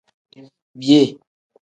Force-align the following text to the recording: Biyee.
Biyee. 0.79 1.11